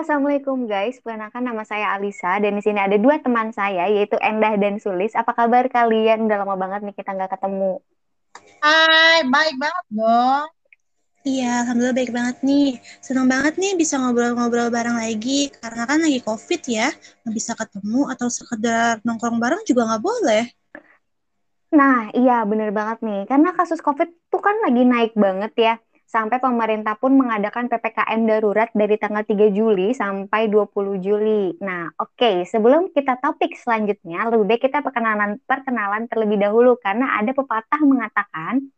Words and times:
Assalamualaikum 0.00 0.64
guys. 0.64 0.96
Perkenalkan 1.04 1.44
nama 1.44 1.60
saya 1.60 1.92
Alisa 1.92 2.40
dan 2.40 2.56
di 2.56 2.64
sini 2.64 2.80
ada 2.80 2.96
dua 2.96 3.20
teman 3.20 3.52
saya 3.52 3.84
yaitu 3.84 4.16
Endah 4.16 4.56
dan 4.56 4.80
Sulis. 4.80 5.12
Apa 5.12 5.36
kabar 5.36 5.68
kalian? 5.68 6.24
Udah 6.24 6.40
lama 6.40 6.56
banget 6.56 6.88
nih 6.88 6.96
kita 6.96 7.12
nggak 7.12 7.36
ketemu. 7.36 7.84
Hai, 8.64 9.28
baik 9.28 9.60
banget 9.60 9.84
dong. 9.92 10.48
Iya, 11.20 11.52
alhamdulillah 11.68 11.96
baik 12.00 12.12
banget 12.16 12.36
nih. 12.40 12.80
Senang 13.04 13.28
banget 13.28 13.60
nih 13.60 13.76
bisa 13.76 14.00
ngobrol-ngobrol 14.00 14.72
bareng 14.72 14.96
lagi 14.96 15.52
karena 15.60 15.84
kan 15.84 16.00
lagi 16.00 16.20
COVID 16.24 16.60
ya, 16.64 16.88
nggak 17.20 17.34
bisa 17.36 17.52
ketemu 17.52 18.00
atau 18.08 18.32
sekedar 18.32 19.04
nongkrong 19.04 19.36
bareng 19.36 19.68
juga 19.68 19.84
nggak 19.84 20.00
boleh. 20.00 20.44
Nah, 21.76 22.08
iya 22.16 22.40
bener 22.48 22.72
banget 22.72 23.04
nih. 23.04 23.28
Karena 23.28 23.52
kasus 23.52 23.84
COVID 23.84 24.32
tuh 24.32 24.40
kan 24.40 24.64
lagi 24.64 24.80
naik 24.80 25.12
banget 25.12 25.52
ya. 25.60 25.74
Sampai 26.10 26.42
pemerintah 26.42 26.98
pun 26.98 27.14
mengadakan 27.14 27.70
PPKM 27.70 28.26
darurat 28.26 28.66
dari 28.74 28.98
tanggal 28.98 29.22
3 29.22 29.54
Juli 29.54 29.94
sampai 29.94 30.50
20 30.50 30.98
Juli. 30.98 31.54
Nah, 31.62 31.86
oke, 32.02 32.18
okay. 32.18 32.36
sebelum 32.50 32.90
kita 32.90 33.22
topik 33.22 33.54
selanjutnya, 33.54 34.26
lebih 34.26 34.42
baik 34.50 34.66
kita 34.66 34.82
perkenalan 34.82 35.38
perkenalan 35.46 36.10
terlebih 36.10 36.42
dahulu 36.42 36.74
karena 36.82 37.14
ada 37.14 37.30
pepatah 37.30 37.78
mengatakan 37.86 38.74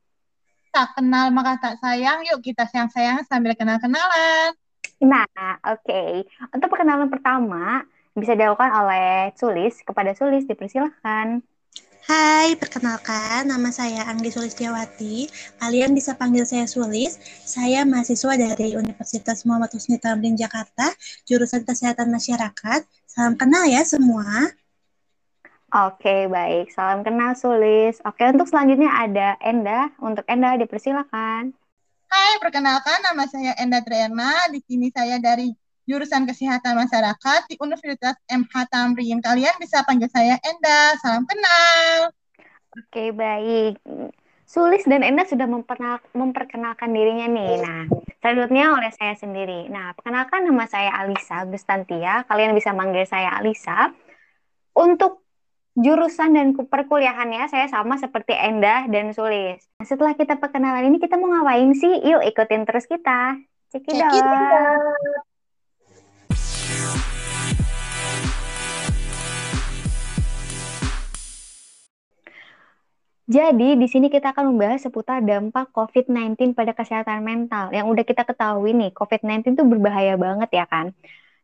tak 0.73 0.93
kenal 0.93 1.33
maka 1.33 1.57
tak 1.57 1.75
sayang, 1.81 2.21
yuk 2.29 2.45
kita 2.45 2.69
sayang-sayang 2.69 3.25
sambil 3.25 3.57
kenal-kenalan. 3.57 4.53
Nah, 5.01 5.25
oke. 5.65 5.89
Okay. 5.89 6.29
Untuk 6.53 6.69
perkenalan 6.69 7.09
pertama 7.09 7.81
bisa 8.13 8.37
dilakukan 8.37 8.73
oleh 8.77 9.33
Sulis. 9.41 9.81
Kepada 9.85 10.13
Sulis 10.13 10.45
dipersilahkan. 10.45 11.41
Hai, 12.03 12.59
perkenalkan 12.59 13.47
nama 13.47 13.71
saya 13.71 14.03
Anggi 14.11 14.35
Sulistiawati. 14.35 15.31
Kalian 15.63 15.95
bisa 15.95 16.19
panggil 16.19 16.43
saya 16.43 16.67
Sulis. 16.67 17.15
Saya 17.47 17.87
mahasiswa 17.87 18.35
dari 18.35 18.75
Universitas 18.75 19.47
Muhammad 19.47 19.71
Husni 19.71 20.03
Tamrin 20.03 20.35
Jakarta, 20.35 20.91
jurusan 21.31 21.63
Kesehatan 21.63 22.11
Masyarakat. 22.11 22.83
Salam 23.07 23.39
kenal 23.39 23.71
ya 23.71 23.87
semua. 23.87 24.51
Oke, 25.71 26.27
baik. 26.27 26.75
Salam 26.75 27.07
kenal 27.07 27.39
Sulis. 27.39 28.03
Oke, 28.03 28.27
untuk 28.35 28.51
selanjutnya 28.51 28.91
ada 28.91 29.39
Enda. 29.39 29.95
Untuk 30.03 30.27
Enda 30.27 30.59
dipersilakan. 30.59 31.55
Hai, 32.11 32.33
perkenalkan 32.43 32.99
nama 33.07 33.31
saya 33.31 33.55
Enda 33.63 33.79
Triana. 33.79 34.51
Di 34.51 34.59
sini 34.67 34.91
saya 34.91 35.23
dari 35.23 35.55
jurusan 35.89 36.29
Kesehatan 36.29 36.79
Masyarakat 36.79 37.41
di 37.51 37.59
Universitas 37.59 38.15
MH 38.31 38.71
Tamrin. 38.71 39.19
Kalian 39.19 39.57
bisa 39.59 39.83
panggil 39.83 40.07
saya 40.11 40.39
Enda. 40.43 40.95
Salam 41.03 41.27
kenal. 41.27 42.15
Oke, 42.79 43.11
baik. 43.11 43.83
Sulis 44.47 44.85
dan 44.85 45.01
Enda 45.01 45.25
sudah 45.25 45.49
memperkenalkan 46.13 46.93
dirinya 46.93 47.25
nih. 47.25 47.53
Nah, 47.65 47.89
selanjutnya 48.21 48.77
oleh 48.77 48.93
saya 48.93 49.17
sendiri. 49.17 49.67
Nah, 49.73 49.97
perkenalkan 49.97 50.45
nama 50.45 50.69
saya 50.69 50.93
Alisa 50.93 51.49
Gustantia. 51.49 52.29
Kalian 52.29 52.53
bisa 52.53 52.77
manggil 52.77 53.09
saya 53.09 53.33
Alisa. 53.41 53.91
Untuk 54.77 55.25
jurusan 55.73 56.37
dan 56.37 56.53
perkuliahannya 56.53 57.49
saya 57.49 57.65
sama 57.73 57.97
seperti 57.97 58.37
Enda 58.37 58.85
dan 58.93 59.17
Sulis. 59.17 59.65
Nah, 59.81 59.89
setelah 59.89 60.13
kita 60.13 60.37
perkenalan 60.37 60.85
ini 60.85 61.01
kita 61.01 61.17
mau 61.17 61.33
ngapain 61.33 61.73
sih? 61.73 62.05
Yuk 62.05 62.21
ikutin 62.21 62.69
terus 62.69 62.85
kita. 62.85 63.41
Cekidot. 63.73 64.13
Jadi, 73.31 73.79
di 73.79 73.87
sini 73.87 74.11
kita 74.11 74.35
akan 74.35 74.51
membahas 74.51 74.83
seputar 74.83 75.23
dampak 75.23 75.71
COVID-19 75.71 76.59
pada 76.59 76.75
kesehatan 76.75 77.23
mental. 77.23 77.71
Yang 77.71 77.87
udah 77.95 78.05
kita 78.05 78.23
ketahui 78.27 78.75
nih, 78.75 78.91
COVID-19 78.91 79.55
itu 79.55 79.63
berbahaya 79.63 80.19
banget 80.19 80.51
ya 80.51 80.67
kan? 80.67 80.91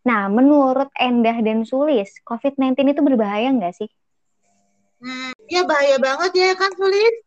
Nah, 0.03 0.27
menurut 0.27 0.91
Endah 0.99 1.39
dan 1.39 1.63
Sulis, 1.63 2.19
COVID-19 2.27 2.83
itu 2.83 3.01
berbahaya 3.05 3.55
nggak 3.55 3.75
sih? 3.79 3.91
Hmm, 4.99 5.31
ya 5.47 5.63
bahaya 5.63 6.03
banget 6.03 6.35
ya 6.35 6.51
kan 6.59 6.75
Sulis? 6.75 7.23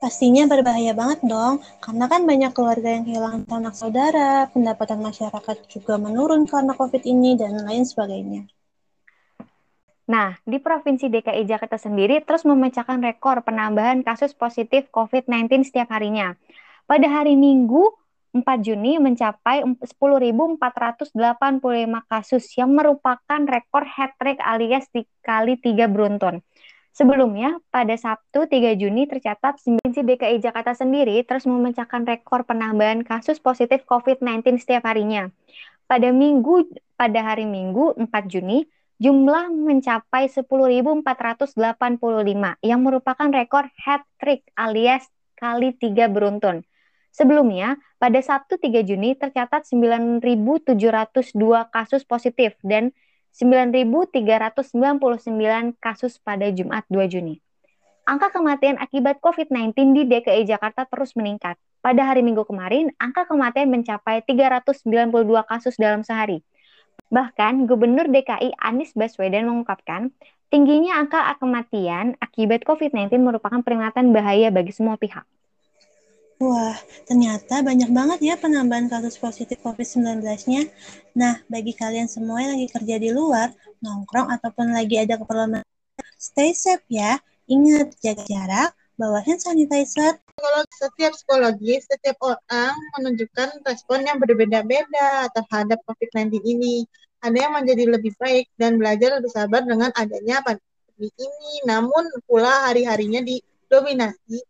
Pastinya 0.00 0.44
berbahaya 0.48 0.92
banget 0.92 1.24
dong, 1.24 1.64
karena 1.80 2.04
kan 2.08 2.24
banyak 2.24 2.52
keluarga 2.56 2.88
yang 2.88 3.04
kehilangan 3.04 3.44
anak 3.48 3.76
saudara, 3.76 4.48
pendapatan 4.52 5.00
masyarakat 5.00 5.56
juga 5.68 5.96
menurun 5.96 6.48
karena 6.48 6.72
COVID 6.76 7.04
ini, 7.04 7.36
dan 7.36 7.64
lain 7.64 7.84
sebagainya. 7.84 8.48
Nah, 10.10 10.34
di 10.42 10.58
Provinsi 10.58 11.06
DKI 11.06 11.46
Jakarta 11.46 11.78
sendiri 11.78 12.18
terus 12.26 12.42
memecahkan 12.42 12.98
rekor 12.98 13.46
penambahan 13.46 14.02
kasus 14.02 14.34
positif 14.34 14.90
COVID-19 14.90 15.62
setiap 15.62 15.94
harinya. 15.94 16.34
Pada 16.90 17.06
hari 17.06 17.38
Minggu 17.38 17.94
4 18.34 18.42
Juni 18.58 18.98
mencapai 18.98 19.62
10.485 19.62 20.58
kasus 22.10 22.44
yang 22.58 22.74
merupakan 22.74 23.40
rekor 23.46 23.86
hat-trick 23.86 24.42
alias 24.42 24.90
dikali 24.90 25.54
tiga 25.62 25.86
beruntun. 25.86 26.42
Sebelumnya, 26.90 27.62
pada 27.70 27.94
Sabtu 27.94 28.50
3 28.50 28.74
Juni 28.74 29.06
tercatat 29.06 29.62
Provinsi 29.62 30.02
DKI 30.02 30.42
Jakarta 30.42 30.74
sendiri 30.74 31.22
terus 31.22 31.46
memecahkan 31.46 32.02
rekor 32.02 32.42
penambahan 32.42 33.06
kasus 33.06 33.38
positif 33.38 33.86
COVID-19 33.86 34.58
setiap 34.58 34.90
harinya. 34.90 35.30
Pada 35.86 36.10
minggu 36.10 36.66
pada 36.98 37.22
hari 37.22 37.46
Minggu 37.46 37.94
4 37.94 38.10
Juni 38.26 38.66
jumlah 39.00 39.48
mencapai 39.48 40.28
10.485 40.28 41.56
yang 42.60 42.80
merupakan 42.84 43.28
rekor 43.32 43.64
hat 43.80 44.04
trick 44.20 44.44
alias 44.52 45.08
kali 45.40 45.72
tiga 45.72 46.12
beruntun. 46.12 46.60
Sebelumnya, 47.10 47.80
pada 47.98 48.22
Sabtu 48.22 48.60
3 48.60 48.86
Juni 48.86 49.18
tercatat 49.18 49.66
9.702 49.66 50.78
kasus 51.74 52.06
positif 52.06 52.54
dan 52.62 52.94
9.399 53.34 54.62
kasus 55.80 56.20
pada 56.22 56.46
Jumat 56.54 56.86
2 56.86 57.10
Juni. 57.10 57.42
Angka 58.06 58.30
kematian 58.30 58.78
akibat 58.78 59.18
COVID-19 59.24 59.74
di 59.96 60.02
DKI 60.06 60.46
Jakarta 60.46 60.86
terus 60.86 61.16
meningkat. 61.18 61.58
Pada 61.80 62.04
hari 62.04 62.20
Minggu 62.20 62.44
kemarin, 62.44 62.92
angka 63.00 63.24
kematian 63.24 63.72
mencapai 63.72 64.20
392 64.28 65.08
kasus 65.48 65.74
dalam 65.80 66.04
sehari. 66.04 66.44
Bahkan, 67.10 67.66
Gubernur 67.66 68.06
DKI 68.06 68.54
Anies 68.62 68.94
Baswedan 68.94 69.50
mengungkapkan, 69.50 70.14
tingginya 70.46 71.02
angka 71.02 71.26
kematian 71.42 72.14
akibat 72.22 72.62
COVID-19 72.62 73.18
merupakan 73.18 73.58
peringatan 73.62 74.14
bahaya 74.14 74.54
bagi 74.54 74.70
semua 74.70 74.94
pihak. 74.94 75.26
Wah, 76.40 76.72
ternyata 77.04 77.60
banyak 77.60 77.92
banget 77.92 78.18
ya 78.24 78.34
penambahan 78.40 78.88
kasus 78.88 79.20
positif 79.20 79.60
COVID-19-nya. 79.60 80.72
Nah, 81.12 81.36
bagi 81.52 81.76
kalian 81.76 82.08
semua 82.08 82.40
yang 82.40 82.56
lagi 82.56 82.68
kerja 82.72 82.96
di 82.96 83.12
luar, 83.12 83.52
nongkrong 83.84 84.32
ataupun 84.40 84.72
lagi 84.72 84.96
ada 84.96 85.20
keperluan, 85.20 85.60
stay 86.16 86.56
safe 86.56 86.80
ya. 86.88 87.20
Ingat, 87.44 87.92
jaga 88.00 88.24
jarak, 88.24 88.70
bawa 89.00 89.24
hand 89.24 89.40
sanitizer. 89.40 90.20
Setiap 90.76 91.16
psikologi, 91.16 91.80
setiap 91.80 92.20
orang 92.20 92.76
menunjukkan 93.00 93.64
respon 93.64 94.04
yang 94.04 94.20
berbeda-beda 94.20 95.32
terhadap 95.32 95.80
COVID-19 95.88 96.44
ini. 96.44 96.84
Ada 97.24 97.48
yang 97.48 97.52
menjadi 97.56 97.84
lebih 97.96 98.12
baik 98.20 98.52
dan 98.60 98.76
belajar 98.76 99.16
lebih 99.16 99.32
sabar 99.32 99.64
dengan 99.64 99.88
adanya 99.96 100.44
pandemi 100.44 101.08
ini. 101.16 101.54
Namun 101.64 102.12
pula 102.28 102.68
hari-harinya 102.68 103.24
didominasi 103.24 104.44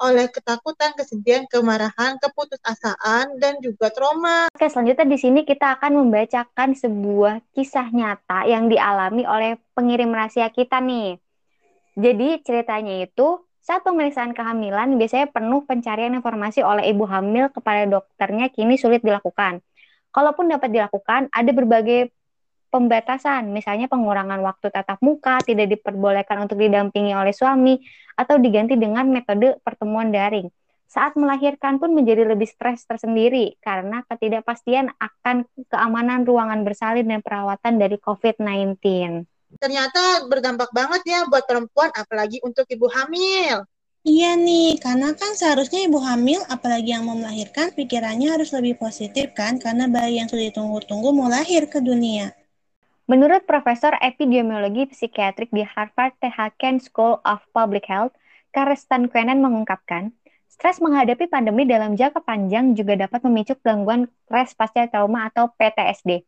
oleh 0.00 0.32
ketakutan, 0.32 0.96
kesedihan, 0.96 1.44
kemarahan, 1.44 2.16
keputusasaan, 2.16 3.36
dan 3.36 3.60
juga 3.60 3.92
trauma. 3.92 4.48
Oke, 4.48 4.64
selanjutnya 4.72 5.04
di 5.04 5.18
sini 5.20 5.40
kita 5.44 5.76
akan 5.76 6.00
membacakan 6.00 6.72
sebuah 6.72 7.44
kisah 7.52 7.92
nyata 7.92 8.48
yang 8.48 8.72
dialami 8.72 9.28
oleh 9.28 9.60
pengirim 9.76 10.08
rahasia 10.08 10.48
kita 10.48 10.80
nih. 10.80 11.20
Jadi 11.98 12.42
ceritanya 12.46 13.02
itu 13.02 13.42
saat 13.60 13.84
pemeriksaan 13.84 14.32
kehamilan 14.32 14.96
biasanya 14.96 15.30
penuh 15.30 15.62
pencarian 15.68 16.16
informasi 16.16 16.64
oleh 16.64 16.90
ibu 16.90 17.04
hamil 17.06 17.52
kepada 17.52 17.86
dokternya 17.86 18.48
kini 18.50 18.80
sulit 18.80 19.04
dilakukan. 19.04 19.62
Kalaupun 20.10 20.50
dapat 20.50 20.74
dilakukan, 20.74 21.30
ada 21.30 21.50
berbagai 21.54 22.10
pembatasan, 22.70 23.50
misalnya 23.50 23.86
pengurangan 23.86 24.42
waktu 24.42 24.74
tatap 24.74 24.98
muka, 25.02 25.38
tidak 25.46 25.70
diperbolehkan 25.70 26.46
untuk 26.46 26.58
didampingi 26.58 27.14
oleh 27.14 27.30
suami, 27.30 27.78
atau 28.18 28.38
diganti 28.42 28.74
dengan 28.74 29.06
metode 29.06 29.58
pertemuan 29.62 30.10
daring. 30.10 30.50
Saat 30.90 31.14
melahirkan 31.14 31.78
pun 31.78 31.94
menjadi 31.94 32.26
lebih 32.26 32.50
stres 32.50 32.82
tersendiri 32.82 33.54
karena 33.62 34.02
ketidakpastian 34.10 34.90
akan 34.98 35.46
keamanan 35.70 36.26
ruangan 36.26 36.66
bersalin 36.66 37.06
dan 37.06 37.22
perawatan 37.22 37.78
dari 37.78 37.94
COVID-19 38.02 38.82
ternyata 39.58 40.28
berdampak 40.30 40.70
banget 40.70 41.02
ya 41.08 41.20
buat 41.26 41.42
perempuan, 41.48 41.90
apalagi 41.96 42.38
untuk 42.46 42.68
ibu 42.70 42.86
hamil. 42.86 43.66
Iya 44.00 44.32
nih, 44.38 44.80
karena 44.80 45.12
kan 45.12 45.36
seharusnya 45.36 45.84
ibu 45.84 46.00
hamil, 46.00 46.40
apalagi 46.48 46.94
yang 46.94 47.04
mau 47.04 47.18
melahirkan, 47.18 47.74
pikirannya 47.74 48.32
harus 48.32 48.48
lebih 48.54 48.80
positif 48.80 49.34
kan, 49.36 49.60
karena 49.60 49.90
bayi 49.90 50.22
yang 50.22 50.28
sudah 50.30 50.48
ditunggu-tunggu 50.48 51.10
mau 51.12 51.28
lahir 51.28 51.68
ke 51.68 51.84
dunia. 51.84 52.32
Menurut 53.10 53.44
Profesor 53.44 53.92
Epidemiologi 53.98 54.88
Psikiatrik 54.88 55.50
di 55.50 55.66
Harvard 55.66 56.14
T.H. 56.22 56.56
Kent 56.56 56.86
School 56.86 57.18
of 57.26 57.42
Public 57.52 57.84
Health, 57.90 58.14
Karestan 58.54 59.10
Quenan 59.10 59.42
mengungkapkan, 59.42 60.14
Stres 60.60 60.76
menghadapi 60.76 61.30
pandemi 61.30 61.64
dalam 61.64 61.96
jangka 61.96 62.20
panjang 62.20 62.76
juga 62.76 62.92
dapat 62.92 63.24
memicu 63.24 63.56
gangguan 63.64 64.10
stres 64.28 64.52
pasca 64.52 64.84
trauma 64.92 65.30
atau 65.32 65.48
PTSD. 65.56 66.20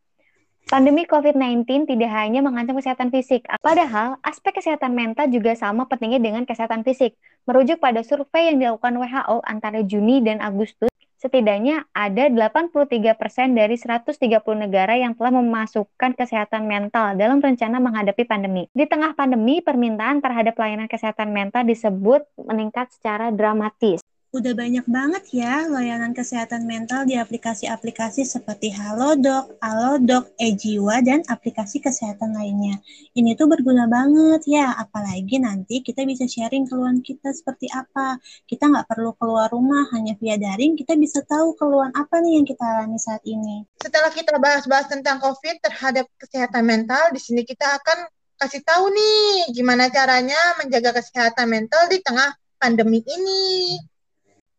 Pandemi 0.71 1.03
COVID-19 1.09 1.91
tidak 1.91 2.11
hanya 2.15 2.39
mengancam 2.45 2.79
kesehatan 2.79 3.11
fisik, 3.11 3.45
padahal 3.59 4.21
aspek 4.23 4.55
kesehatan 4.57 4.95
mental 4.95 5.27
juga 5.27 5.59
sama 5.59 5.91
pentingnya 5.91 6.23
dengan 6.23 6.47
kesehatan 6.47 6.87
fisik. 6.87 7.19
Merujuk 7.45 7.83
pada 7.83 8.07
survei 8.07 8.55
yang 8.55 8.63
dilakukan 8.63 8.95
WHO 8.95 9.37
antara 9.43 9.83
Juni 9.83 10.23
dan 10.23 10.39
Agustus, 10.39 10.93
setidaknya 11.23 11.87
ada 11.95 12.27
83% 12.27 13.55
dari 13.55 13.79
130 13.79 14.19
negara 14.59 14.99
yang 14.99 15.15
telah 15.15 15.39
memasukkan 15.39 16.19
kesehatan 16.19 16.67
mental 16.67 17.15
dalam 17.15 17.39
rencana 17.39 17.79
menghadapi 17.79 18.27
pandemi. 18.27 18.67
Di 18.75 18.91
tengah 18.91 19.15
pandemi, 19.15 19.63
permintaan 19.63 20.19
terhadap 20.19 20.59
pelayanan 20.59 20.91
kesehatan 20.91 21.31
mental 21.31 21.63
disebut 21.63 22.27
meningkat 22.35 22.91
secara 22.91 23.31
dramatis. 23.31 24.03
Udah 24.33 24.57
banyak 24.57 24.89
banget 24.89 25.45
ya 25.45 25.69
layanan 25.69 26.17
kesehatan 26.17 26.65
mental 26.65 27.05
di 27.05 27.21
aplikasi-aplikasi 27.21 28.25
seperti 28.25 28.73
Halodoc, 28.73 29.61
Alodoc, 29.61 30.33
eJiwa, 30.41 31.05
dan 31.05 31.21
aplikasi 31.29 31.85
kesehatan 31.85 32.33
lainnya. 32.33 32.81
Ini 33.13 33.37
tuh 33.37 33.45
berguna 33.45 33.85
banget 33.93 34.49
ya, 34.49 34.73
apalagi 34.73 35.37
nanti 35.37 35.85
kita 35.85 36.09
bisa 36.09 36.25
sharing 36.25 36.65
keluhan 36.65 37.05
kita 37.05 37.29
seperti 37.29 37.69
apa. 37.77 38.17
Kita 38.49 38.73
nggak 38.73 38.89
perlu 38.89 39.13
keluar 39.21 39.53
rumah, 39.53 39.93
hanya 39.93 40.17
via 40.17 40.41
daring 40.41 40.81
kita 40.81 40.97
bisa 40.97 41.21
tahu 41.29 41.53
keluhan 41.61 41.93
apa 41.93 42.25
nih 42.25 42.41
yang 42.41 42.49
kita 42.49 42.65
alami 42.65 42.97
saat 42.97 43.21
ini. 43.29 43.69
Setelah 43.85 44.09
kita 44.17 44.41
bahas-bahas 44.41 44.89
tentang 44.89 45.21
COVID 45.21 45.61
terhadap 45.61 46.09
kesehatan 46.17 46.65
mental, 46.65 47.13
di 47.13 47.21
sini 47.21 47.45
kita 47.45 47.69
akan 47.85 48.09
kasih 48.41 48.65
tahu 48.65 48.97
nih 48.97 49.53
gimana 49.53 49.93
caranya 49.93 50.41
menjaga 50.57 50.97
kesehatan 51.05 51.53
mental 51.53 51.85
di 51.93 52.01
tengah 52.01 52.33
pandemi 52.57 53.05
ini. 53.05 53.77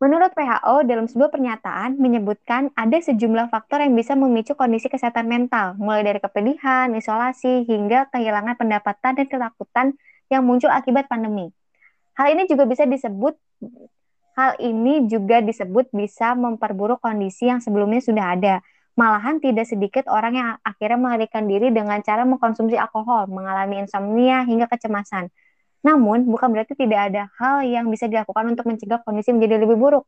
Menurut 0.04 0.36
WHO, 0.36 0.84
dalam 0.84 1.08
sebuah 1.08 1.32
pernyataan 1.32 1.96
menyebutkan 1.96 2.76
ada 2.76 3.00
sejumlah 3.00 3.48
faktor 3.48 3.80
yang 3.80 3.96
bisa 3.96 4.20
memicu 4.20 4.52
kondisi 4.52 4.92
kesehatan 4.92 5.32
mental, 5.32 5.80
mulai 5.80 6.04
dari 6.04 6.20
kepedihan, 6.20 6.92
isolasi, 6.92 7.64
hingga 7.64 8.12
kehilangan 8.12 8.60
pendapatan 8.60 9.16
dan 9.16 9.26
ketakutan 9.32 9.96
yang 10.28 10.44
muncul 10.44 10.68
akibat 10.68 11.08
pandemi. 11.08 11.56
Hal 12.20 12.36
ini 12.36 12.52
juga 12.52 12.68
bisa 12.68 12.84
disebut 12.84 13.40
hal 14.36 14.60
ini 14.60 15.08
juga 15.08 15.40
disebut 15.40 15.96
bisa 15.96 16.36
memperburuk 16.36 17.00
kondisi 17.00 17.48
yang 17.48 17.64
sebelumnya 17.64 18.04
sudah 18.04 18.36
ada. 18.36 18.60
Malahan 19.00 19.40
tidak 19.40 19.72
sedikit 19.72 20.12
orang 20.12 20.36
yang 20.36 20.50
akhirnya 20.68 21.00
melarikan 21.00 21.48
diri 21.48 21.72
dengan 21.72 22.04
cara 22.04 22.28
mengkonsumsi 22.28 22.76
alkohol, 22.76 23.32
mengalami 23.32 23.80
insomnia 23.80 24.44
hingga 24.44 24.68
kecemasan. 24.68 25.32
Namun, 25.83 26.24
bukan 26.31 26.47
berarti 26.56 26.80
tidak 26.80 27.12
ada 27.12 27.27
hal 27.38 27.68
yang 27.68 27.91
bisa 27.91 28.07
dilakukan 28.07 28.56
untuk 28.56 28.65
mencegah 28.68 29.03
kondisi 29.03 29.35
menjadi 29.35 29.68
lebih 29.68 29.75
buruk. 29.75 30.07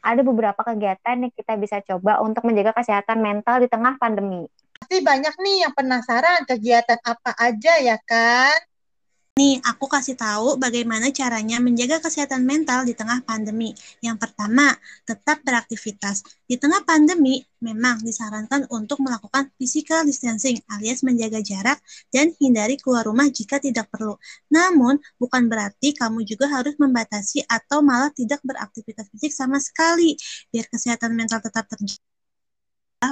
Ada 0.00 0.24
beberapa 0.24 0.64
kegiatan 0.64 1.28
yang 1.28 1.32
kita 1.36 1.60
bisa 1.60 1.84
coba 1.84 2.24
untuk 2.24 2.40
menjaga 2.48 2.72
kesehatan 2.72 3.20
mental 3.20 3.60
di 3.60 3.68
tengah 3.68 4.00
pandemi. 4.00 4.48
Pasti 4.80 5.04
banyak 5.04 5.34
nih 5.36 5.56
yang 5.68 5.72
penasaran 5.76 6.48
kegiatan 6.48 6.96
apa 7.04 7.36
aja 7.36 7.72
ya 7.84 8.00
kan? 8.00 8.69
Nih, 9.40 9.56
aku 9.70 9.88
kasih 9.94 10.20
tahu 10.20 10.60
bagaimana 10.64 11.06
caranya 11.18 11.56
menjaga 11.66 11.96
kesehatan 12.04 12.44
mental 12.44 12.84
di 12.84 12.92
tengah 12.92 13.24
pandemi. 13.24 13.72
Yang 14.04 14.16
pertama, 14.28 14.76
tetap 15.08 15.40
beraktivitas. 15.48 16.20
Di 16.44 16.60
tengah 16.60 16.84
pandemi, 16.84 17.40
memang 17.64 18.04
disarankan 18.04 18.68
untuk 18.68 19.00
melakukan 19.00 19.48
physical 19.56 20.04
distancing 20.04 20.60
alias 20.68 21.00
menjaga 21.08 21.40
jarak 21.40 21.80
dan 22.12 22.36
hindari 22.36 22.76
keluar 22.76 23.08
rumah 23.08 23.32
jika 23.32 23.56
tidak 23.56 23.88
perlu. 23.88 24.20
Namun, 24.52 25.00
bukan 25.16 25.48
berarti 25.48 25.96
kamu 25.96 26.20
juga 26.28 26.44
harus 26.52 26.76
membatasi 26.76 27.40
atau 27.48 27.80
malah 27.80 28.12
tidak 28.12 28.44
beraktivitas 28.44 29.08
fisik 29.08 29.32
sama 29.32 29.56
sekali, 29.56 30.20
biar 30.52 30.68
kesehatan 30.68 31.16
mental 31.16 31.40
tetap 31.40 31.64
terjaga 31.64 32.09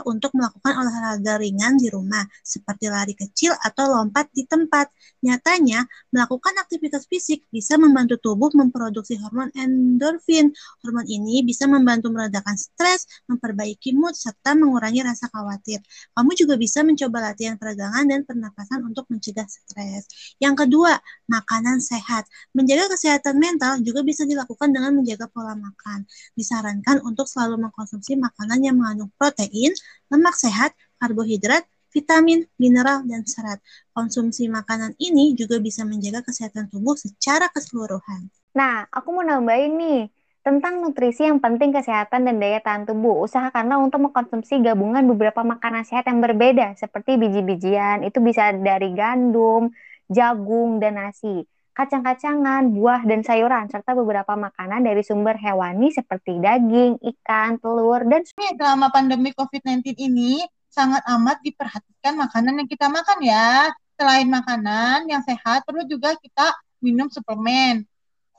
untuk 0.09 0.33
melakukan 0.33 0.73
olahraga 0.73 1.37
ringan 1.37 1.77
di 1.77 1.93
rumah, 1.93 2.25
seperti 2.41 2.89
lari 2.89 3.13
kecil 3.13 3.53
atau 3.53 3.93
lompat 3.93 4.33
di 4.33 4.49
tempat. 4.49 4.89
Nyatanya, 5.21 5.85
melakukan 6.15 6.57
aktivitas 6.57 7.05
fisik 7.05 7.45
bisa 7.53 7.77
membantu 7.77 8.17
tubuh 8.17 8.49
memproduksi 8.57 9.21
hormon 9.21 9.53
endorfin. 9.53 10.51
Hormon 10.81 11.05
ini 11.05 11.45
bisa 11.45 11.69
membantu 11.69 12.09
meredakan 12.09 12.57
stres, 12.57 13.05
memperbaiki 13.29 13.93
mood, 13.93 14.17
serta 14.17 14.57
mengurangi 14.57 15.05
rasa 15.05 15.29
khawatir. 15.29 15.85
Kamu 16.17 16.31
juga 16.33 16.55
bisa 16.57 16.81
mencoba 16.81 17.31
latihan 17.31 17.61
peregangan 17.61 18.09
dan 18.09 18.25
pernapasan 18.25 18.81
untuk 18.87 19.05
mencegah 19.13 19.45
stres. 19.45 20.09
Yang 20.41 20.65
kedua, 20.67 20.97
makanan 21.29 21.83
sehat. 21.85 22.25
Menjaga 22.57 22.97
kesehatan 22.97 23.37
mental 23.37 23.83
juga 23.85 24.01
bisa 24.07 24.25
dilakukan 24.25 24.73
dengan 24.73 24.97
menjaga 24.97 25.29
pola 25.29 25.53
makan. 25.59 26.09
Disarankan 26.39 27.05
untuk 27.05 27.27
selalu 27.27 27.69
mengkonsumsi 27.69 28.17
makanan 28.17 28.59
yang 28.65 28.77
mengandung 28.79 29.11
protein, 29.19 29.75
lemak 30.13 30.37
sehat, 30.37 30.73
karbohidrat, 31.01 31.65
vitamin, 31.93 32.45
mineral, 32.61 33.05
dan 33.09 33.25
serat. 33.25 33.61
Konsumsi 33.97 34.49
makanan 34.49 34.97
ini 35.01 35.33
juga 35.33 35.57
bisa 35.61 35.85
menjaga 35.89 36.25
kesehatan 36.25 36.69
tubuh 36.69 36.97
secara 36.97 37.49
keseluruhan. 37.49 38.29
Nah, 38.53 38.85
aku 38.93 39.09
mau 39.15 39.25
nambahin 39.25 39.73
nih, 39.79 40.01
tentang 40.45 40.81
nutrisi 40.81 41.29
yang 41.29 41.45
penting 41.45 41.77
kesehatan 41.77 42.25
dan 42.25 42.41
daya 42.41 42.61
tahan 42.65 42.89
tubuh. 42.89 43.21
Usahakanlah 43.29 43.85
untuk 43.85 44.09
mengkonsumsi 44.09 44.65
gabungan 44.65 45.05
beberapa 45.05 45.45
makanan 45.45 45.85
sehat 45.85 46.09
yang 46.09 46.25
berbeda, 46.25 46.73
seperti 46.81 47.21
biji-bijian, 47.21 48.01
itu 48.05 48.19
bisa 48.25 48.57
dari 48.57 48.97
gandum, 48.97 49.69
jagung, 50.09 50.81
dan 50.81 50.97
nasi 50.97 51.45
kacang-kacangan, 51.79 52.75
buah, 52.75 53.07
dan 53.07 53.23
sayuran, 53.23 53.71
serta 53.71 53.95
beberapa 53.95 54.35
makanan 54.35 54.83
dari 54.83 55.07
sumber 55.07 55.39
hewani 55.39 55.95
seperti 55.95 56.43
daging, 56.43 56.99
ikan, 56.99 57.63
telur, 57.63 58.03
dan... 58.11 58.27
Selama 58.59 58.91
pandemi 58.91 59.31
COVID-19 59.31 59.95
ini, 59.95 60.43
sangat 60.67 61.07
amat 61.07 61.39
diperhatikan 61.47 62.19
makanan 62.19 62.59
yang 62.59 62.69
kita 62.69 62.91
makan 62.91 63.19
ya. 63.23 63.71
Selain 63.95 64.27
makanan 64.27 65.07
yang 65.07 65.23
sehat, 65.23 65.63
perlu 65.63 65.87
juga 65.87 66.19
kita 66.19 66.51
minum 66.83 67.07
suplemen. 67.07 67.87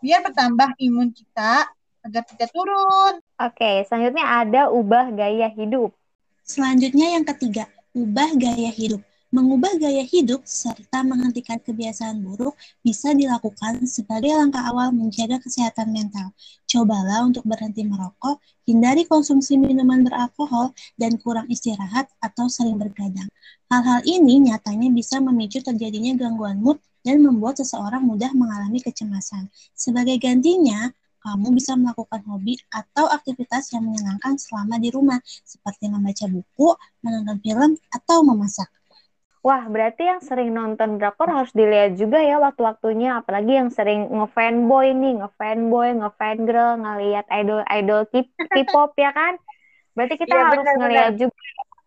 Biar 0.04 0.20
bertambah 0.20 0.76
imun 0.76 1.16
kita 1.16 1.68
agar 2.04 2.24
tidak 2.28 2.52
turun. 2.52 3.24
Oke, 3.40 3.88
selanjutnya 3.88 4.26
ada 4.44 4.62
ubah 4.68 5.16
gaya 5.16 5.48
hidup. 5.48 5.96
Selanjutnya 6.44 7.16
yang 7.16 7.24
ketiga, 7.24 7.72
ubah 7.96 8.36
gaya 8.36 8.72
hidup. 8.72 9.04
Mengubah 9.30 9.78
gaya 9.78 10.02
hidup 10.02 10.42
serta 10.50 11.06
menghentikan 11.06 11.62
kebiasaan 11.62 12.18
buruk 12.26 12.58
bisa 12.82 13.14
dilakukan 13.14 13.86
sebagai 13.86 14.34
langkah 14.34 14.66
awal 14.66 14.90
menjaga 14.90 15.38
kesehatan 15.38 15.94
mental. 15.94 16.34
Cobalah 16.66 17.30
untuk 17.30 17.46
berhenti 17.46 17.86
merokok, 17.86 18.42
hindari 18.66 19.06
konsumsi 19.06 19.54
minuman 19.62 20.02
beralkohol, 20.02 20.74
dan 20.98 21.22
kurang 21.22 21.46
istirahat 21.46 22.10
atau 22.18 22.50
sering 22.50 22.82
bergadang. 22.82 23.30
Hal-hal 23.70 24.02
ini 24.02 24.50
nyatanya 24.50 24.90
bisa 24.90 25.22
memicu 25.22 25.62
terjadinya 25.62 26.18
gangguan 26.18 26.58
mood 26.58 26.82
dan 27.06 27.22
membuat 27.22 27.62
seseorang 27.62 28.02
mudah 28.02 28.34
mengalami 28.34 28.82
kecemasan. 28.82 29.46
Sebagai 29.78 30.18
gantinya, 30.18 30.90
kamu 31.22 31.54
bisa 31.54 31.78
melakukan 31.78 32.26
hobi 32.26 32.58
atau 32.74 33.06
aktivitas 33.06 33.78
yang 33.78 33.86
menyenangkan 33.86 34.42
selama 34.42 34.82
di 34.82 34.90
rumah, 34.90 35.22
seperti 35.46 35.86
membaca 35.86 36.26
buku, 36.26 36.74
menonton 37.06 37.38
film, 37.46 37.72
atau 37.94 38.26
memasak. 38.26 38.79
Wah, 39.40 39.64
berarti 39.72 40.04
yang 40.04 40.20
sering 40.20 40.52
nonton 40.52 41.00
drakor 41.00 41.32
harus 41.32 41.56
dilihat 41.56 41.96
juga 41.96 42.20
ya 42.20 42.44
waktu-waktunya. 42.44 43.24
Apalagi 43.24 43.56
yang 43.56 43.72
sering 43.72 44.12
ngefanboy 44.12 44.92
nih, 44.92 45.24
ngefanboy, 45.24 45.96
ngefangirl, 45.96 46.84
ngelihat 46.84 47.26
idol-idol 47.32 48.04
K-pop 48.12 48.92
ya 49.00 49.16
kan? 49.16 49.40
Berarti 49.96 50.16
kita 50.20 50.36
ya, 50.36 50.44
harus 50.44 50.68
ngelihat 50.76 51.14
juga, 51.16 51.40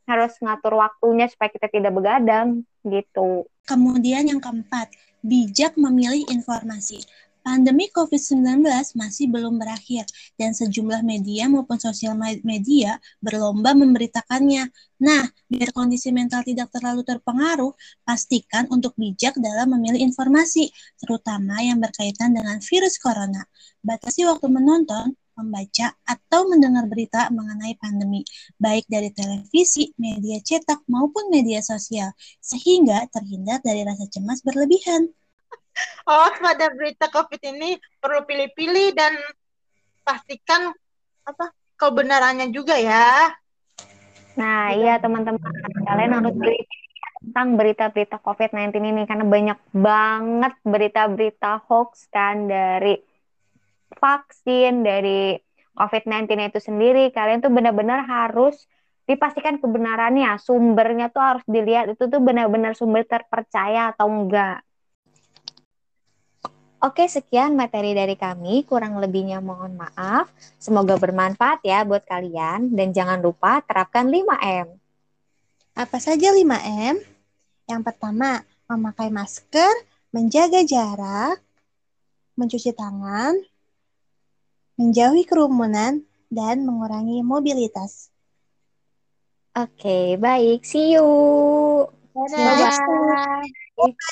harus 0.08 0.32
ngatur 0.40 0.74
waktunya 0.80 1.26
supaya 1.28 1.52
kita 1.52 1.68
tidak 1.68 1.92
begadang 1.92 2.64
gitu. 2.88 3.44
Kemudian 3.68 4.26
yang 4.26 4.40
keempat, 4.40 4.88
bijak 5.20 5.76
memilih 5.76 6.24
informasi. 6.32 7.04
Pandemi 7.42 7.90
COVID-19 7.90 8.62
masih 8.94 9.26
belum 9.26 9.58
berakhir 9.58 10.06
dan 10.38 10.54
sejumlah 10.54 11.02
media 11.02 11.50
maupun 11.50 11.74
sosial 11.74 12.14
media 12.46 13.02
berlomba 13.18 13.74
memberitakannya. 13.74 14.70
Nah, 15.02 15.26
biar 15.50 15.74
kondisi 15.74 16.14
mental 16.14 16.46
tidak 16.46 16.70
terlalu 16.70 17.02
terpengaruh, 17.02 17.74
pastikan 18.06 18.70
untuk 18.70 18.94
bijak 18.94 19.34
dalam 19.42 19.74
memilih 19.74 20.06
informasi, 20.06 20.70
terutama 21.02 21.58
yang 21.66 21.82
berkaitan 21.82 22.30
dengan 22.30 22.62
virus 22.62 23.02
corona. 23.02 23.42
Batasi 23.82 24.22
waktu 24.22 24.46
menonton, 24.46 25.18
membaca, 25.34 25.98
atau 26.06 26.46
mendengar 26.46 26.86
berita 26.86 27.26
mengenai 27.34 27.74
pandemi, 27.74 28.22
baik 28.54 28.86
dari 28.86 29.10
televisi, 29.10 29.90
media 29.98 30.38
cetak, 30.38 30.86
maupun 30.86 31.26
media 31.26 31.58
sosial, 31.58 32.14
sehingga 32.38 33.02
terhindar 33.10 33.58
dari 33.66 33.82
rasa 33.82 34.06
cemas 34.06 34.46
berlebihan 34.46 35.10
oh 36.08 36.30
pada 36.40 36.72
berita 36.74 37.08
COVID 37.08 37.40
ini 37.42 37.78
perlu 37.98 38.24
pilih-pilih 38.24 38.94
dan 38.96 39.12
pastikan 40.02 40.74
apa 41.22 41.54
kebenarannya 41.78 42.50
juga 42.50 42.78
ya. 42.78 43.30
Nah, 44.32 44.72
iya 44.72 44.96
teman-teman, 44.96 45.52
kalian 45.84 46.12
harus 46.16 46.32
pilih 46.32 46.64
tentang 47.22 47.54
berita-berita 47.54 48.18
COVID-19 48.18 48.82
ini 48.82 49.02
karena 49.06 49.22
banyak 49.28 49.58
banget 49.70 50.54
berita-berita 50.66 51.62
hoax 51.70 52.10
kan 52.10 52.50
dari 52.50 52.98
vaksin, 53.94 54.82
dari 54.82 55.36
COVID-19 55.76 56.50
itu 56.50 56.60
sendiri. 56.60 57.14
Kalian 57.14 57.44
tuh 57.44 57.52
benar-benar 57.52 58.08
harus 58.08 58.56
dipastikan 59.06 59.58
kebenarannya, 59.58 60.34
sumbernya 60.40 61.10
tuh 61.12 61.22
harus 61.22 61.44
dilihat 61.46 61.94
itu 61.94 62.06
tuh 62.08 62.20
benar-benar 62.22 62.74
sumber 62.74 63.04
terpercaya 63.04 63.92
atau 63.94 64.08
enggak. 64.08 64.62
Oke, 66.82 67.06
sekian 67.06 67.54
materi 67.54 67.94
dari 67.94 68.18
kami. 68.18 68.66
Kurang 68.66 68.98
lebihnya 68.98 69.38
mohon 69.38 69.78
maaf. 69.78 70.26
Semoga 70.58 70.98
bermanfaat 70.98 71.62
ya 71.62 71.86
buat 71.86 72.02
kalian. 72.02 72.74
Dan 72.74 72.90
jangan 72.90 73.22
lupa 73.22 73.62
terapkan 73.62 74.10
5M. 74.10 74.66
Apa 75.78 76.02
saja 76.02 76.34
5M? 76.34 76.98
Yang 77.70 77.82
pertama, 77.86 78.42
memakai 78.66 79.14
masker, 79.14 79.70
menjaga 80.10 80.66
jarak, 80.66 81.38
mencuci 82.34 82.74
tangan, 82.74 83.38
menjauhi 84.74 85.22
kerumunan, 85.22 86.02
dan 86.34 86.66
mengurangi 86.66 87.22
mobilitas. 87.22 88.10
Oke, 89.54 90.18
baik. 90.18 90.66
See 90.66 90.98
you. 90.98 91.06
Dadah. 92.10 92.74
Bye-bye. 92.74 93.46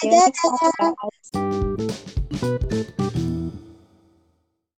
Dadah. 0.06 0.30
Dadah. 0.78 2.19
Thank 2.40 3.14
you. 3.14 3.19